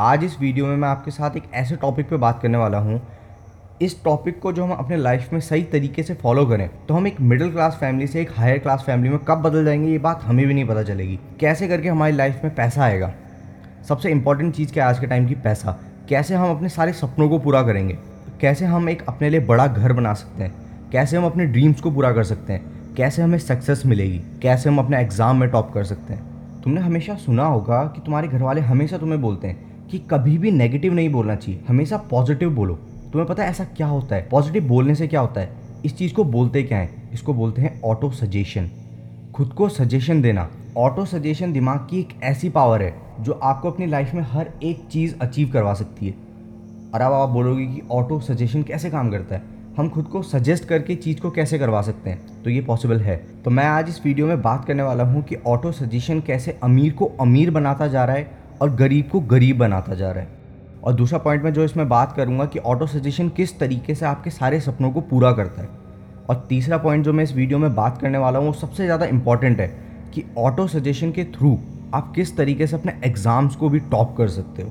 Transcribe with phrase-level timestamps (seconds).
[0.00, 3.00] आज इस वीडियो में मैं आपके साथ एक ऐसे टॉपिक पे बात करने वाला हूँ।
[3.82, 7.06] इस टॉपिक को जो हम अपने लाइफ में सही तरीके से फॉलो करें तो हम
[7.06, 10.22] एक मिडिल क्लास फैमिली से एक हायर क्लास फैमिली में कब बदल जाएँगे, ये बात
[10.22, 13.12] हमें भी नहीं पता चलेगी। कैसे करके हमारी लाइफ में पैसा आएगा?
[13.88, 15.34] सबसे इंपॉर्टेंट चीज़ क्या है आज के टाइम की?
[15.34, 17.98] पैसा। कैसे हम अपने सारे सपनों को पूरा करेंगे?
[18.40, 20.54] कैसे हम एक अपने लिए बड़ा घर बना सकते हैं?
[20.92, 22.94] कैसे हम अपने ड्रीम्स को पूरा कर सकते हैं?
[22.94, 24.22] कैसे हमें सक्सेस मिलेगी?
[24.42, 26.60] कैसे हम अपने एग्ज़ाम में टॉप कर सकते हैं?
[26.62, 30.50] तुमने हमेशा सुना होगा कि तुम्हारे घर वाले हमेशा तुम्हें बोलते हैं कि कभी भी
[30.50, 32.74] नेगेटिव नहीं बोलना चाहिए। हमेशा पॉजिटिव बोलो।
[33.12, 34.28] तुम्हें पता है ऐसा क्या होता है?
[34.30, 35.52] पॉजिटिव बोलने से क्या होता है?
[35.84, 37.10] इस चीज़ को बोलते क्या है?
[37.12, 38.70] इसको बोलते हैं ऑटो सजेशन
[39.34, 43.86] खुद को सजेशन देना। ऑटो सजेशन दिमाग की एक ऐसी पावर है, जो आपको अपनी
[43.86, 46.14] लाइफ में हर एक चीज़ अचीव करवा सकती है।
[46.94, 49.42] और अब आप बोलोगे कि ऑटो सजेशन कैसे काम करता है?
[49.78, 52.42] हम खुद को सजेस्ट करके चीज़ को कैसे करवा सकते हैं?
[52.44, 55.36] तो ये पॉसिबल है। तो मैं आज इस वीडियो में बात करने वाला हूँ कि
[55.46, 59.94] ऑटो सजेशन कैसे अमीर को अमीर बनाता जा रहा है और गरीब को गरीब बनाता
[59.94, 60.36] जा रहा है।
[60.84, 64.30] और दूसरा पॉइंट में जो इसमें बात करूँगा कि ऑटो सजेशन किस तरीके से आपके
[64.30, 65.68] सारे सपनों को पूरा करता है।
[66.28, 69.06] और तीसरा पॉइंट जो मैं इस वीडियो में बात करने वाला हूँ, वो सबसे ज़्यादा
[69.06, 69.68] इंपॉर्टेंट है
[70.14, 71.58] कि ऑटो सजेशन के थ्रू
[71.94, 74.70] आप किस तरीके से अपने एग्ज़ाम्स को भी टॉप कर सकते हो।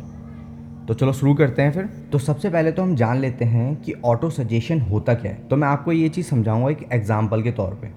[0.87, 3.93] तो चलो शुरू करते हैं फिर। तो सबसे पहले तो हम जान लेते हैं कि
[4.05, 7.73] ऑटो सजेशन होता क्या है। तो मैं आपको ये चीज़ समझाऊँगा एक एग्ज़ाम्पल के तौर
[7.81, 7.87] पे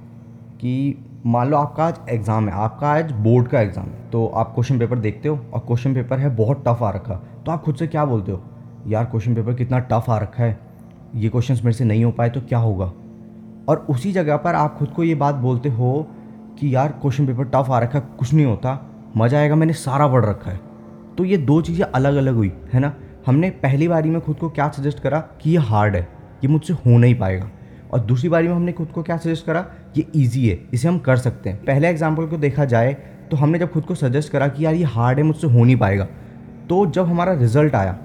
[0.60, 4.52] कि मान लो आपका आज एग्ज़ाम है, आपका आज बोर्ड का एग्ज़ाम है तो आप
[4.54, 7.14] क्वेश्चन पेपर देखते हो और क्वेश्चन पेपर है बहुत टफ आ रखा।
[7.46, 8.40] तो आप खुद से क्या बोलते हो?
[8.88, 10.58] यार क्वेश्चन पेपर कितना टफ आ रखा है,
[11.14, 12.84] ये क्वेश्चन मेरे से नहीं हो पाए तो क्या होगा?
[13.68, 16.06] और उसी जगह पर आप खुद को ये बात बोलते हो
[16.60, 18.78] कि यार क्वेश्चन पेपर टफ आ रखा है कुछ नहीं होता,
[19.16, 20.60] मज़ा आएगा, मैंने सारा पढ़ रखा है।
[21.18, 22.94] तो ये दो चीज़ें अलग अलग हुई, है ना?
[23.26, 26.08] हमने पहली बारी में खुद को क्या सजेस्ट करा कि ये हार्ड है,
[26.44, 27.50] ये मुझसे हो नहीं पाएगा।
[27.92, 29.64] और दूसरी बारी में हमने खुद को क्या सजेस्ट करा?
[29.96, 32.92] ये ईजी है, इसे हम कर सकते हैं। पहले एग्ज़ाम्पल को देखा जाए
[33.30, 35.76] तो हमने जब खुद को सजेस्ट करा कि यार ये हार्ड है, मुझसे हो नहीं
[35.76, 36.04] पाएगा
[36.68, 37.98] तो जब हमारा रिज़ल्ट आया,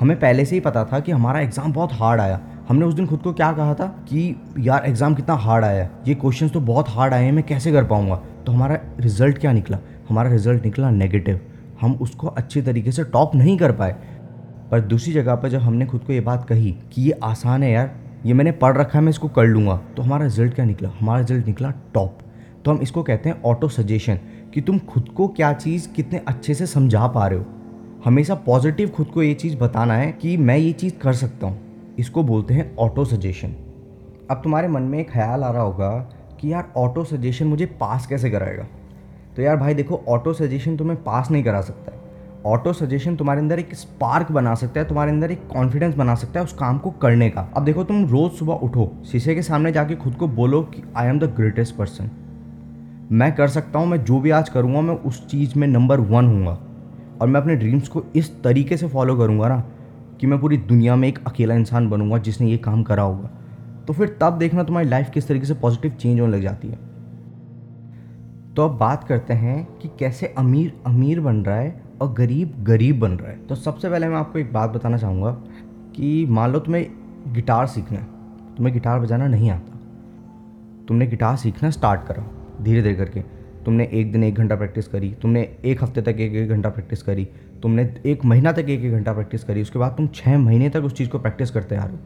[0.00, 3.06] हमें पहले से ही पता था कि हमारा एग्ज़ाम बहुत हार्ड आया। हमने उस दिन
[3.06, 6.88] खुद को क्या कहा था कि यार एग्ज़ाम कितना हार्ड आया ये क्वेश्चन तो बहुत
[6.88, 8.16] हार्ड आए हैं, मैं कैसे कर पाऊँगा?
[8.46, 9.78] तो हमारा रिज़ल्ट क्या निकला?
[10.08, 11.40] हमारा रिज़ल्ट निकला नेगेटिव
[11.80, 13.96] हम उसको अच्छे तरीके से टॉप नहीं कर पाए।
[14.70, 17.72] पर दूसरी जगह पर जब हमने खुद को ये बात कही कि ये आसान है
[17.72, 17.90] यार
[18.26, 20.88] ये मैंने पढ़ रखा है, मैं इसको कर लूँगा। तो हमारा रिज़ल्ट क्या निकला?
[20.98, 22.18] हमारा रिज़ल्ट निकला टॉप
[22.64, 24.18] तो हम इसको कहते हैं ऑटो सजेशन
[24.54, 27.44] कि तुम खुद को क्या चीज़ कितने अच्छे से समझा पा रहे हो।
[28.04, 31.94] हमेशा पॉजिटिव खुद को ये चीज़ बताना है कि मैं ये चीज़ कर सकता हूँ।
[31.98, 33.54] इसको बोलते हैं ऑटो सजेशन
[34.30, 35.90] अब तुम्हारे मन में एक ख्याल आ रहा होगा
[36.40, 38.66] कि यार ऑटो सजेशन मुझे पास कैसे कराएगा?
[39.36, 42.00] तो यार भाई देखो ऑटो सजेशन तुम्हें पास नहीं करा सकता। है
[42.46, 46.40] ऑटो सजेशन तुम्हारे अंदर एक स्पार्क बना सकता है, तुम्हारे अंदर एक कॉन्फिडेंस बना सकता
[46.40, 49.72] है उस काम को करने का। अब देखो, तुम रोज़ सुबह उठो, शीशे के सामने
[49.72, 52.10] जाके खुद को बोलो कि I am the greatest person
[53.12, 56.26] मैं कर सकता हूँ, मैं जो भी आज करूँगा, मैं उस चीज़ में नंबर वन
[56.26, 56.58] हूँगा।
[57.20, 59.58] और मैं अपने ड्रीम्स को इस तरीके से फॉलो करूँगा ना,
[60.20, 63.30] कि मैं पूरी दुनिया में एक अकेला इंसान बनूँगा जिसने ये काम करा होगा।
[63.86, 66.78] तो फिर तब देखना तुम्हारी लाइफ किस तरीके से पॉजिटिव चेंज होने लग जाती है।
[68.54, 73.00] तो अब बात करते हैं कि कैसे अमीर अमीर बन रहा है और गरीब गरीब
[73.00, 75.30] बन रहा है। तो सबसे पहले मैं आपको एक बात बताना चाहूँगा
[75.96, 76.86] कि मान लो तुम्हें
[77.28, 78.06] गिटार सीखना है,
[78.56, 79.78] तुम्हें गिटार बजाना नहीं आता।
[80.88, 82.24] तुमने गिटार सीखना स्टार्ट करा,
[82.62, 83.20] धीरे धीरे करके।
[83.64, 87.02] तुमने एक दिन एक घंटा प्रैक्टिस करी, तुमने एक हफ़्ते तक एक एक घंटा प्रैक्टिस
[87.02, 87.28] करी,
[87.62, 90.82] तुमने एक महीना तक एक एक घंटा प्रैक्टिस करी, उसके बाद तुम छः महीने तक
[90.82, 92.00] उस चीज़ को प्रैक्टिस करते आ रहे हो।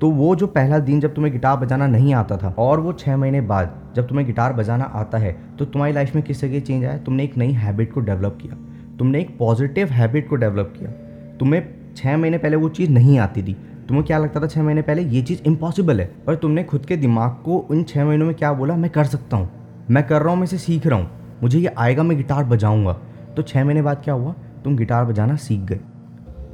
[0.00, 3.16] तो वो जो पहला दिन जब तुम्हें गिटार बजाना नहीं आता था, और वो छः
[3.16, 6.84] महीने बाद जब तुम्हें गिटार बजाना आता है तो तुम्हारी लाइफ में किस जगह चेंज
[6.84, 6.96] आया?
[6.98, 8.56] तुमने एक नई हैबिट को डेवलप किया।
[9.02, 10.90] तुमने एक पॉजिटिव हैबिट को डेवलप किया।
[11.36, 13.56] तुम्हें छः महीने पहले वो चीज़ नहीं आती थी।
[13.88, 16.12] तुम्हें क्या लगता था छः महीने पहले ये चीज़ इम्पॉसिबल है?
[16.26, 18.76] पर तुमने खुद के दिमाग को उन छः महीनों में क्या बोला?
[18.76, 19.50] मैं कर सकता हूँ।
[19.90, 21.10] मैं कर रहा हूँ, मैं इसे सीख रहा हूँ।
[21.42, 22.92] मुझे ये आएगा, मैं गिटार बजाऊँगा।
[23.36, 24.34] तो छः महीने बाद क्या हुआ?
[24.64, 25.80] तुम गिटार बजाना सीख गए।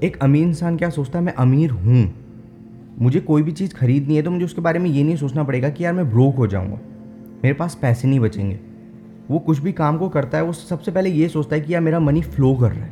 [0.02, 1.24] एक अमीर इंसान क्या सोचता है?
[1.24, 2.14] मैं अमीर हूँ।
[3.00, 5.68] मुझे कोई भी चीज़ खरीदनी है तो मुझे उसके बारे में ये नहीं सोचना पड़ेगा
[5.68, 6.78] कि यार मैं ब्रोक हो जाऊँगा।
[7.44, 8.60] मेरे पास पैसे नहीं बचेंगे।
[9.30, 11.82] वो कुछ भी काम को करता है, वो सबसे पहले ये सोचता है कि यार
[11.82, 12.90] मेरा मनी फ्लो कर रहा है।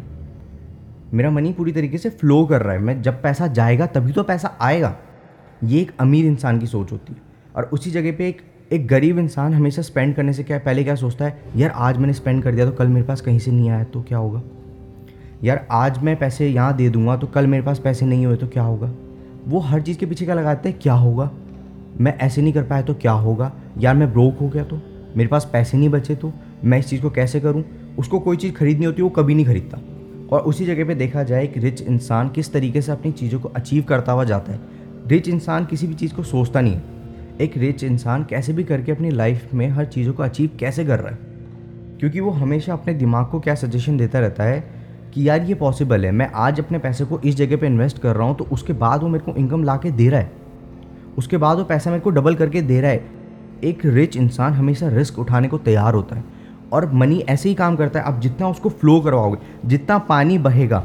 [1.15, 4.23] मेरा मनी पूरी तरीके से फ्लो कर रहा है। मैं जब पैसा जाएगा, तभी तो
[4.23, 4.97] पैसा आएगा।
[5.65, 7.19] ये एक अमीर इंसान की सोच होती है।
[7.57, 8.43] और उसी जगह पे एक
[8.73, 12.13] एक गरीब इंसान हमेशा स्पेंड करने से क्या, पहले क्या सोचता है, यार आज मैंने
[12.13, 14.43] स्पेंड कर दिया तो कल मेरे पास कहीं से नहीं आया तो क्या होगा?
[15.45, 18.47] यार आज मैं पैसे यहाँ दे दूँगा तो कल मेरे पास पैसे नहीं हुए तो
[18.47, 18.93] क्या होगा?
[19.49, 20.79] वो हर चीज़ के पीछे क्या लगाते हैं?
[20.83, 21.31] क्या होगा?
[22.01, 23.53] मैं ऐसे नहीं कर पाया तो क्या होगा?
[23.79, 24.81] यार मैं ब्रोक हो गया तो?
[25.17, 26.33] मेरे पास पैसे नहीं बचे तो
[26.65, 27.65] मैं इस चीज़ को कैसे करूँ?
[27.99, 29.79] उसको कोई चीज़ खरीदनी होती है, वो कभी नहीं खरीदता।
[30.31, 33.49] और उसी जगह पे देखा जाए कि रिच इंसान किस तरीके से अपनी चीज़ों को
[33.49, 34.61] अचीव करता हुआ जाता है।
[35.07, 36.83] रिच इंसान किसी भी चीज़ को सोचता नहीं है।
[37.41, 40.99] एक रिच इंसान कैसे भी करके अपनी लाइफ में हर चीज़ों को अचीव कैसे कर
[40.99, 41.19] रहा है?
[42.01, 44.61] क्योंकि वो हमेशा अपने दिमाग को क्या सजेशन देता रहता है
[45.15, 48.17] कि यार ये पॉसिबल है, मैं आज अपने पैसे को इस जगह पे इन्वेस्ट कर
[48.17, 50.33] रहा हूँ तो उसके बाद वो मेरे को इनकम ला के दे रहा है।
[51.19, 53.16] उसके बाद वो पैसा मेरे को डबल करके दे रहा है।
[53.65, 56.25] एक रिच इंसान हमेशा रिस्क उठाने को तैयार होता है।
[56.73, 60.83] और मनी ऐसे ही काम करता है, आप जितना उसको फ्लो करवाओगे, जितना पानी बहेगा,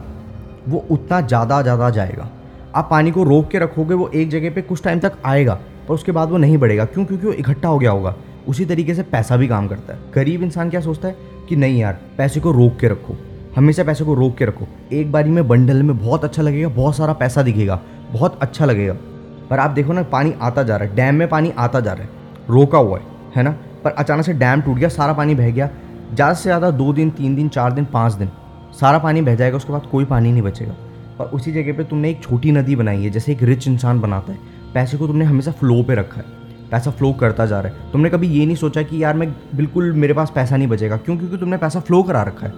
[0.68, 2.29] वो उतना ज़्यादा ज़्यादा जाएगा।
[2.75, 5.53] आप पानी को रोक के रखोगे, वो एक जगह पे कुछ टाइम तक आएगा,
[5.88, 7.06] पर उसके बाद वो नहीं बढ़ेगा। क्यों?
[7.06, 8.15] क्योंकि वो इकट्ठा हो गया होगा।
[8.47, 11.15] उसी तरीके से पैसा भी काम करता है। गरीब इंसान क्या सोचता है
[11.50, 13.18] कि नहीं यार, पैसे को रोक के रखो।
[13.56, 16.95] हमेशा पैसे को रोक के रखो। एक बारी में बंडल में बहुत अच्छा लगेगा, बहुत
[16.95, 17.81] सारा पैसा दिखेगा,
[18.12, 18.94] बहुत अच्छा लगेगा।
[19.50, 22.03] पर आप देखो ना, पानी आता जा रहा है। डैम में पानी आता जा रहा
[22.03, 22.20] है।
[22.51, 23.06] रोका हुआ है
[23.36, 23.51] है ना?
[23.83, 25.69] पर अचानक से डैम टूट गया, सारा पानी बह गया।
[26.13, 28.30] ज़्यादा से ज़्यादा दो दिन, तीन दिन, चार दिन, पाँच दिन,
[28.80, 30.74] सारा पानी बह जाएगा, उसके बाद कोई पानी नहीं बचेगा।
[31.19, 34.31] पर उसी जगह पे तुमने एक छोटी नदी बनाई है, जैसे एक रिच इंसान बनाता
[34.31, 34.39] है।
[34.74, 36.25] पैसे को तुमने हमेशा फ्लो पे रखा है,
[36.71, 39.92] पैसा फ्लो करता जा रहा है। तुमने कभी ये नहीं सोचा कि यार मैं बिल्कुल
[39.94, 41.18] मेरे पास पैसा नहीं बचेगा, क्यों?
[41.18, 42.54] क्योंकि तुमने पैसा फ्लो करा रखा है।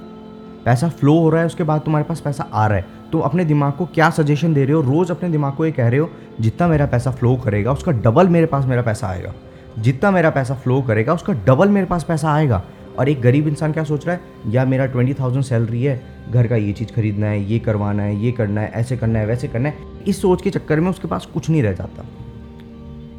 [0.65, 3.45] पैसा फ्लो हो रहा है, उसके बाद तुम्हारे पास पैसा आ रहा है। तुम अपने
[3.45, 4.81] दिमाग को क्या सजेशन दे रहे हो?
[4.81, 6.09] रोज़ अपने दिमाग को ये कह रहे हो,
[6.41, 9.33] जितना मेरा पैसा फ्लो करेगा, उसका डबल मेरे पास मेरा पैसा आएगा।
[9.79, 12.63] जितना मेरा पैसा फ्लो करेगा, उसका डबल मेरे पास पैसा आएगा।
[12.99, 16.47] और एक गरीब इंसान क्या सोच रहा है या मेरा ट्वेंटी थाउज़ेंड सैलरी है, घर
[16.47, 19.47] का ये चीज़ खरीदना है, ये करवाना है, ये करना है, ऐसे करना है, वैसे
[19.47, 19.77] करना है।
[20.07, 22.05] इस सोच के चक्कर में उसके पास कुछ नहीं रह जाता।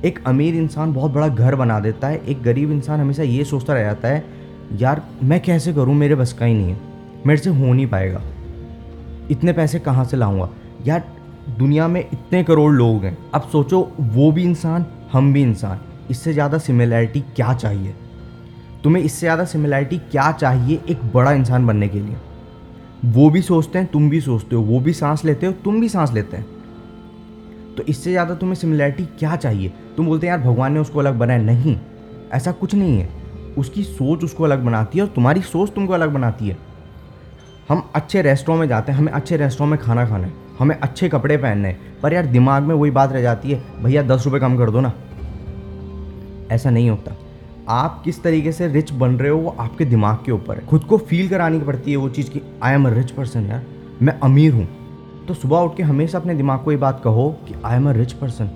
[0.05, 3.75] एक अमीर इंसान बहुत बड़ा घर बना देता है। एक गरीब इंसान हमेशा ये सोचता
[3.75, 4.25] रह जाता है,
[4.77, 5.95] यार, मैं कैसे करूँ?
[5.95, 6.81] मेरे बस का ही नहीं है।
[7.27, 8.23] मेरे से हो नहीं पाएगा।
[9.31, 10.49] इतने पैसे कहाँ से लाऊँगा?
[10.87, 11.05] यार,
[11.59, 15.79] दुनिया में इतने करोड़ लोग हैं। अब सोचो, वो भी इंसान, हम भी इंसान।
[16.11, 17.95] इससे ज़्यादा सिमिलैरिटी क्या चाहिए?
[18.85, 22.17] तुम्हें इससे ज़्यादा सिमिलैरिटी क्या चाहिए एक बड़ा इंसान बनने के लिए?
[23.05, 25.89] वो भी सोचते हैं, तुम भी सोचते हो, वो भी सांस लेते हो तुम भी
[25.89, 26.47] सांस लेते हैं।
[27.77, 29.73] तो इससे ज़्यादा तुम्हें सिमिलैरिटी क्या चाहिए?
[29.97, 31.77] तुम बोलते हैं, यार, भगवान ने उसको अलग बनाया। नहीं,
[32.33, 33.09] ऐसा कुछ नहीं है।
[33.59, 36.57] उसकी सोच उसको अलग बनाती है और तुम्हारी सोच तुमको अलग बनाती है।
[37.69, 41.09] हम अच्छे रेस्टोरों में जाते हैं, हमें अच्छे रेस्टोरों में खाना खाना है, हमें अच्छे
[41.09, 44.41] कपड़े पहनने हैं, पर यार, दिमाग में वही बात रह जाती है, भैया, दस रुपये
[44.41, 44.93] कम कर दो ना।
[46.53, 47.17] ऐसा नहीं होता।
[47.69, 50.85] आप किस तरीके से रिच बन रहे हो वो आपके दिमाग के ऊपर है। खुद
[50.85, 53.63] को फील करानी पड़ती है वो चीज़ की I am a rich person यार,
[54.03, 54.69] मैं अमीर हूँ।
[55.29, 57.93] तो सुबह उठ के हमेशा अपने दिमाग को ये बात कहो कि I am a
[57.93, 58.51] rich person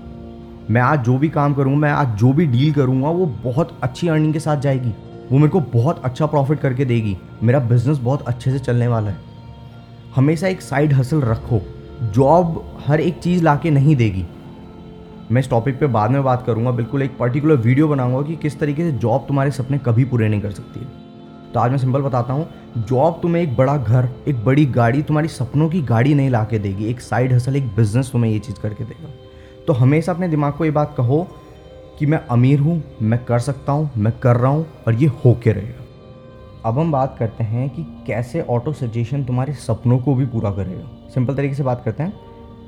[0.71, 4.09] मैं आज जो भी काम करूँगा, मैं आज जो भी डील करूँगा, वो बहुत अच्छी
[4.09, 4.91] अर्निंग के साथ जाएगी।
[5.33, 9.11] वो मेरे को बहुत अच्छा प्रॉफिट करके देगी। मेरा बिज़नेस बहुत अच्छे से चलने वाला
[9.11, 9.17] है।
[10.17, 11.61] हमेशा एक साइड हसल रखो।
[12.13, 14.25] जॉब हर एक चीज़ ला के नहीं देगी।
[15.33, 18.59] मैं इस टॉपिक पे बाद में बात करूँगा। बिल्कुल एक पर्टिकुलर वीडियो बनाऊँगा कि किस
[18.61, 20.87] तरीके से जॉब तुम्हारे सपने कभी पूरे नहीं कर सकती है।
[21.53, 22.47] तो आज मैं सिंपल बताता हूँ
[22.79, 26.59] जॉब तुम्हें एक बड़ा घर, एक बड़ी गाड़ी, तुम्हारी सपनों की गाड़ी नहीं ला के
[26.59, 29.11] देगी। एक साइड हसल एक बिज़नेस तुम्हें ये चीज़ करके देगा।
[29.67, 31.27] तो हमेशा अपने दिमाग को ये बात कहो
[31.99, 35.35] कि मैं अमीर हूँ, मैं कर सकता हूँ, मैं कर रहा हूँ और ये हो
[35.45, 35.85] के रहेगा।
[36.65, 41.09] अब हम बात करते हैं कि कैसे ऑटो सजेशन तुम्हारे सपनों को भी पूरा करेगा।
[41.15, 42.13] सिंपल तरीके से बात करते हैं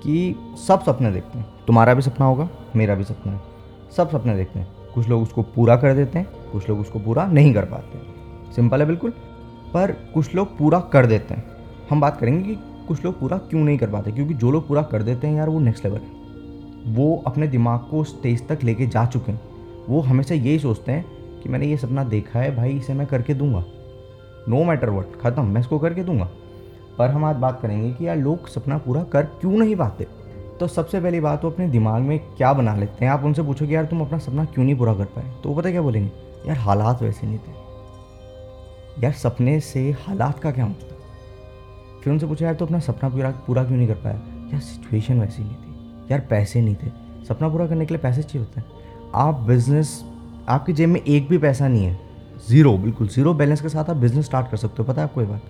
[0.03, 3.41] कि सब सपने देखते हैं। तुम्हारा भी सपना होगा, मेरा भी सपना है।
[3.97, 7.27] सब सपने देखते हैं। कुछ लोग उसको पूरा कर देते हैं, कुछ लोग उसको पूरा
[7.27, 7.99] नहीं कर पाते
[8.55, 9.11] सिंपल है बिल्कुल,
[9.75, 11.45] पर कुछ लोग पूरा कर देते हैं।
[11.91, 12.59] हम बात करेंगे कि
[12.89, 15.49] कुछ लोग पूरा क्यों नहीं कर पाते, क्योंकि जो लोग पूरा कर देते हैं यार,
[15.49, 19.41] वो नेक्स्ट लेवल है। वो अपने दिमाग को स्टेज तक लेके जा चुके हैं।
[19.89, 21.05] वो हमेशा यही सोचते हैं
[21.43, 23.65] कि मैंने ये सपना देखा है, भाई इसे मैं करके दूँगा।
[24.49, 26.29] नो मैटर वट ख़त्म, मैं इसको करके दूँगा।
[26.99, 30.20] पर हम आज बात करेंगे कि यार लोग सपना पूरा कर क्यों नहीं पाते?
[30.61, 33.13] तो सबसे पहली बात वो अपने दिमाग में क्या बना लेते हैं?
[33.13, 35.33] आप उनसे पूछो कि यार तुम अपना सपना क्यों नहीं पूरा कर पाए?
[35.43, 36.11] तो वो पता क्या बोलेंगे?
[36.49, 37.53] यार हालात वैसे नहीं थे।
[39.03, 40.99] यार सपने से हालात का क्या मतलब?
[42.05, 44.15] फिर उनसे पूछा, यार तो अपना सपना पूरा पूरा क्यों नहीं कर पाया
[44.53, 46.89] यार सिचुएशन वैसी नहीं थी। यार पैसे नहीं थे।
[47.29, 48.69] सपना पूरा करने के लिए पैसे चाहिए होते हैं।
[49.15, 50.05] आप बिज़नेस
[50.49, 52.01] आपकी जेब में एक भी पैसा नहीं है।
[52.49, 55.21] ज़ीरो बिल्कुल ज़ीरो बैलेंस के साथ आप बिज़नेस स्टार्ट कर सकते हो। पता है आपको
[55.21, 55.43] ये बात?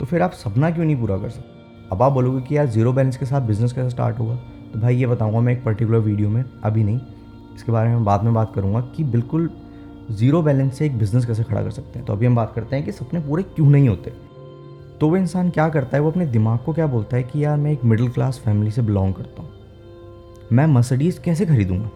[0.00, 1.61] तो फिर आप सपना क्यों नहीं पूरा कर सकते?
[1.92, 4.36] अब आप बोलोगे कि यार ज़ीरो बैलेंस के साथ बिज़नेस कैसे स्टार्ट होगा?
[4.72, 7.00] तो भाई ये बताऊँगा मैं एक पर्टिकुलर वीडियो में, अभी नहीं।
[7.56, 9.50] इसके बारे में बाद में बात करूँगा कि बिल्कुल
[10.10, 12.76] ज़ीरो बैलेंस से एक बिज़नेस कैसे खड़ा कर सकते हैं। तो अभी हम बात करते
[12.76, 14.10] हैं कि सपने पूरे क्यों नहीं होते।
[15.00, 17.56] तो वो इंसान क्या करता है, वो अपने दिमाग को क्या बोलता है कि यार
[17.56, 19.50] मैं एक मिडिल क्लास फैमिली से बिलोंग करता हूँ।
[20.52, 21.90] मैं मर्सडीज़ कैसे खरीदूँगा?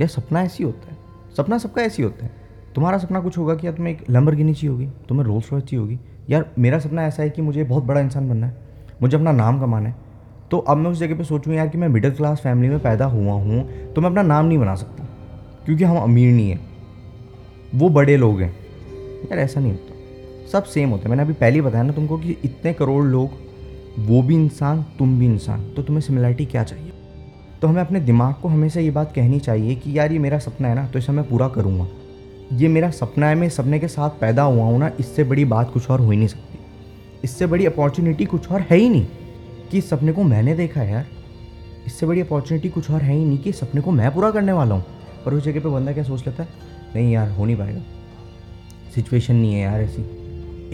[0.00, 0.98] यह सपना ऐसी होता है।
[1.36, 2.32] सपना सबका ऐसी होता है।
[2.74, 5.64] तुम्हारा सपना कुछ होगा कि यार तुम्हें एक लंबर गिनी चाहिए होगी, तुम्हें रोल्स रॉयस
[5.64, 5.98] चाहिए होगी।
[6.30, 8.69] यार मेरा सपना ऐसा है कि मुझे बहुत बड़ा इंसान बनना है।
[9.02, 9.94] मुझे अपना नाम कमाना है।
[10.50, 13.04] तो अब मैं उस जगह पे सोचूँ, यार कि मैं मिडिल क्लास फैमिली में पैदा
[13.06, 15.04] हुआ हूँ तो मैं अपना नाम नहीं बना सकता,
[15.66, 16.60] क्योंकि हम अमीर नहीं हैं।
[17.74, 18.50] वो बड़े लोग हैं।
[19.22, 22.18] यार ऐसा नहीं होता। सब सेम होता है। मैंने अभी पहले ही बताया ना तुमको
[22.18, 23.30] कि इतने करोड़ लोग,
[24.00, 26.92] वो भी इंसान, तुम भी इंसान तो तुम्हें सिमिलरिटी क्या चाहिए?
[27.62, 30.68] तो हमें अपने दिमाग को हमेशा ये बात कहनी चाहिए कि यार ये मेरा सपना
[30.68, 31.86] है ना तो इसे मैं पूरा करूँगा।
[32.52, 35.70] ये मेरा सपना है, मैं सपने के साथ पैदा हुआ हूँ ना, इससे बड़ी बात
[35.72, 36.58] कुछ और हो ही नहीं सकती।
[37.24, 39.06] इससे बड़ी अपॉर्चुनिटी कुछ और है ही नहीं
[39.70, 41.06] कि सपने को मैंने देखा है यार।
[41.86, 44.74] इससे बड़ी अपॉर्चुनिटी कुछ और है ही नहीं कि सपने को मैं पूरा करने वाला
[44.74, 44.84] हूँ।
[45.26, 46.48] पर उस जगह पे बंदा क्या सोच लेता है?
[46.94, 47.80] नहीं यार, हो नहीं पाएगा।
[48.94, 50.02] सिचुएशन नहीं है यार ऐसी।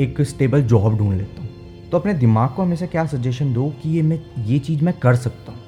[0.03, 1.49] एक स्टेबल जॉब ढूंढ लेता हूँ।
[1.91, 5.17] तो अपने दिमाग को हमेशा क्या सजेशन दो कि ये मैं, ये चीज़ मैं कर
[5.17, 5.61] सकता हूँ?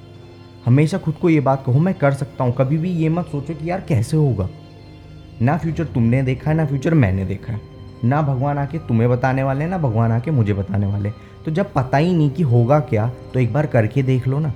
[0.65, 3.55] हमेशा खुद को ये बात कहो, मैं कर सकता हूँ। कभी भी ये मत सोचो
[3.55, 4.49] कि यार कैसे होगा?
[5.43, 9.43] ना फ्यूचर तुमने देखा है, ना फ्यूचर मैंने देखा है। ना भगवान आके तुम्हें बताने
[9.43, 11.11] वाले, ना भगवान आके मुझे बताने वाले।
[11.45, 14.53] तो जब पता ही नहीं कि होगा क्या तो एक बार करके देख लो ना।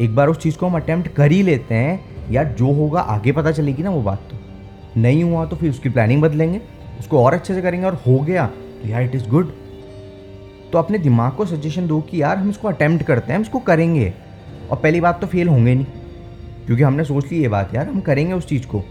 [0.00, 3.32] एक बार उस चीज़ को हम अटेम्प्ट कर ही लेते हैं यार जो होगा आगे
[3.32, 4.36] पता चलेगी ना वो बात तो।
[4.96, 6.60] नहीं हुआ तो फिर उसकी प्लानिंग बदलेंगे,
[7.00, 8.46] उसको और अच्छे से करेंगे, और हो गया
[8.82, 9.52] तो यार इट इज़ गुड
[10.72, 13.58] तो अपने दिमाग को सजेशन दो कि यार हम इसको अटेम्प्ट करते हैं, हम इसको
[13.60, 14.12] करेंगे।
[14.70, 15.86] और पहली बात तो फेल होंगे नहीं,
[16.66, 18.82] क्योंकि हमने सोच ली ये बात, यार हम करेंगे उस चीज़ को।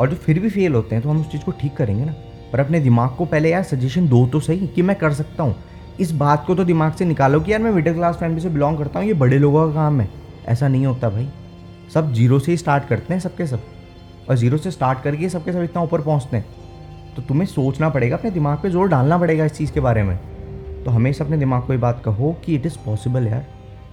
[0.00, 2.14] और जो फिर भी फेल होते हैं तो हम उस चीज़ को ठीक करेंगे ना।
[2.52, 5.54] पर अपने दिमाग को पहले यार सजेशन दो तो सही कि मैं कर सकता हूँ।
[6.00, 8.78] इस बात को तो दिमाग से निकालो कि यार मैं मिडिल क्लास फैमिली से बिलोंग
[8.78, 10.08] करता हूँ, ये बड़े लोगों का काम है।
[10.48, 11.28] ऐसा नहीं होता भाई।
[11.94, 13.62] सब ज़ीरो से ही स्टार्ट करते हैं सबके सब।
[14.30, 16.46] और ज़ीरो से स्टार्ट करके सबके सब इतना ऊपर पहुँचते हैं।
[17.16, 20.16] तो तुम्हें सोचना पड़ेगा, अपने दिमाग पे ज़ोर डालना पड़ेगा इस चीज़ के बारे में।
[20.84, 23.44] तो हमेशा अपने दिमाग को ये बात कहो कि इट इज़ पॉसिबल यार।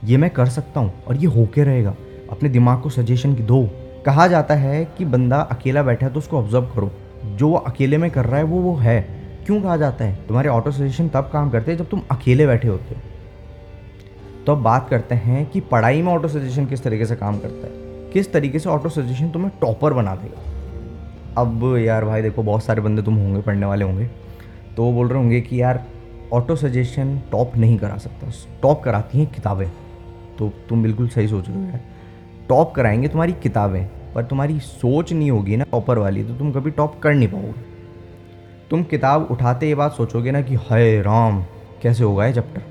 [0.05, 1.95] ये मैं कर सकता हूँ और ये होके रहेगा।
[2.31, 3.63] अपने दिमाग को सजेशन दो।
[4.05, 6.91] कहा जाता है कि बंदा अकेला बैठा है तो उसको ऑब्ज़र्व करो।
[7.25, 10.15] जो वो अकेले में कर रहा है, वो वो है। क्यों कहा जाता है?
[10.15, 13.01] तुम्हारे ऑटो सजेशन तब काम करते हैं जब तुम अकेले बैठे होते हो।
[14.45, 17.67] तो अब बात करते हैं कि पढ़ाई में ऑटो सजेशन किस तरीके से काम करता
[17.67, 17.73] है।
[18.11, 20.41] किस तरीके से ऑटो सजेशन तुम्हें टॉपर बना देगा।
[21.41, 24.09] अब यार भाई देखो, बहुत सारे बंदे तुम होंगे, पढ़ने वाले होंगे।
[24.77, 25.85] तो वो बोल रहे होंगे कि यार
[26.33, 29.67] ऑटो सजेशन टॉप नहीं करा सकता। टॉप कराती हैं किताबें।
[30.39, 31.81] तो तुम बिल्कुल सही सोच रहे हो यार।
[32.49, 36.71] टॉप कराएँगे तुम्हारी किताबें। पर तुम्हारी सोच नहीं होगी ना टॉपर वाली तो तुम कभी
[36.71, 37.67] टॉप कर नहीं पाओगे।
[38.69, 41.43] तुम किताब उठाते ये बात सोचोगे ना कि हाय राम,
[41.81, 42.61] कैसे होगा ये चैप्टर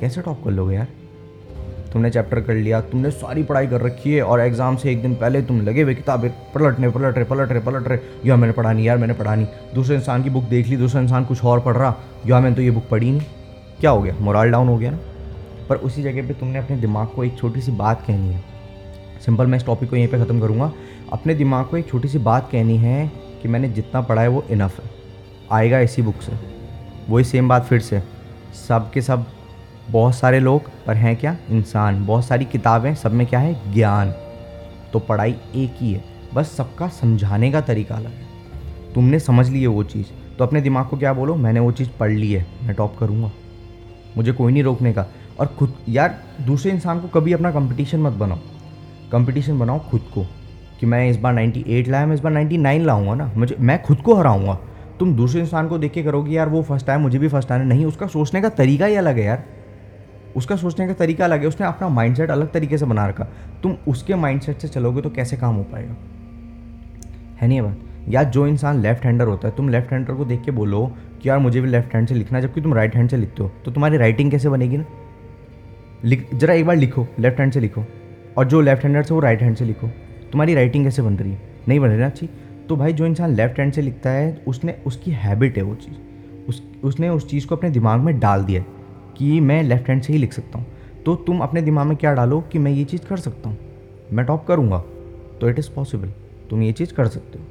[0.00, 0.88] कैसे टॉप कर लोगे यार?
[1.92, 5.14] तुमने चैप्टर कर लिया, तुमने सारी पढ़ाई कर रखी है और एग्ज़ाम से एक दिन
[5.14, 8.72] पहले तुम लगे हुए किताबें, पलटने पलट रहे पलट रहे पलट रहे यार मैंने पढ़ा
[8.72, 11.60] नहीं, यार मैंने पढ़ा नहीं। दूसरे इंसान की बुक देख ली, दूसरा इंसान कुछ और
[11.60, 11.94] पढ़ रहा।
[12.26, 13.26] यार मैंने तो ये बुक पढ़ी नहीं।
[13.80, 14.14] क्या हो गया?
[14.20, 14.98] मोरल डाउन हो गया ना?
[15.68, 18.51] पर उसी जगह पे तुमने अपने दिमाग को एक छोटी सी बात कहनी है।
[19.24, 20.72] सिंपल मैं इस टॉपिक को यहीं पे ख़त्म करूँगा।
[21.12, 23.12] अपने दिमाग को एक छोटी सी बात कहनी है
[23.42, 24.90] कि मैंने जितना पढ़ा है वो इनफ है।
[25.52, 26.32] आएगा इसी बुक से।
[27.08, 28.02] वही सेम बात फिर से।
[28.68, 29.26] सब के सब,
[29.90, 31.36] बहुत सारे लोग, पर हैं क्या?
[31.50, 33.74] इंसान। बहुत सारी किताबें, सब में क्या है?
[33.74, 34.10] ज्ञान।
[34.92, 38.26] तो पढ़ाई एक ही है। बस सबका समझाने का तरीका अलग है।
[38.94, 41.36] तुमने समझ ली है वो चीज़। तो अपने दिमाग को क्या बोलो?
[41.36, 43.30] मैंने वो चीज़ पढ़ ली है। मैं टॉप करूँगा।
[44.16, 45.06] मुझे कोई नहीं रोकने का।
[45.40, 48.38] और खुद, यार, दूसरे इंसान को कभी अपना कंपटीशन मत बनाओ।
[49.12, 50.26] कंपटीशन बनाओ खुद को,
[50.80, 53.98] कि मैं इस बार 98 लाया, मैं इस बार 99 लाऊँगा ना। मुझे, मैं खुद
[53.98, 54.58] को हराऊँगा।
[55.00, 57.64] तुम दूसरे इंसान को देख के करोगे, यार वो फ़र्स्ट टाइम मुझे भी फ़र्स्ट आना
[57.64, 59.44] नहीं, उसका सोचने का तरीका ही अलग है यार।
[60.36, 63.24] उसका सोचने का तरीका अलग है। उसने अपना माइंडसेट अलग तरीके से बना रखा।
[63.62, 65.96] तुम उसके माइंडसेट से चलोगे तो कैसे काम हो पाएगा?
[67.40, 67.78] है नहीं बात?
[68.08, 70.92] या जो इंसान लेफ़्ट हैंडर होता है, तुम लेफ़्ट हैंडर को देख के बोलो
[71.22, 73.52] कि यार मुझे भी लेफ़्ट हैंड से लिखना जबकि तुम राइट हैंड से लिखते हो।
[73.64, 74.84] तो तुम्हारी राइटिंग कैसे बनेगी ना?
[76.04, 77.84] लिख, जरा एक बार लिखो लेफ़्ट हैंड से लिखो।
[78.38, 79.86] और जो लेफ़्ट हैंडर से वो राइट हैंड से लिखो।
[80.32, 81.42] तुम्हारी राइटिंग कैसे बन रही है?
[81.68, 82.06] नहीं बन रही ना?
[82.06, 82.28] अच्छी।
[82.68, 85.96] तो भाई जो इंसान लेफ़्ट हैंड से लिखता है, उसने, उसकी हैबिट है वो चीज़।
[86.48, 88.64] उस, उसने उस चीज़ को अपने दिमाग में डाल दिया
[89.16, 90.66] कि मैं लेफ़्ट हैंड से ही लिख सकता हूँ।
[91.06, 93.58] तो तुम अपने दिमाग में क्या डालो कि मैं ये चीज़ कर सकता हूँ?
[94.12, 94.78] मैं टॉप करूँगा।
[95.40, 96.08] तो इट इज़ पॉसिबल
[96.50, 97.44] तुम ये चीज़ कर सकते हो।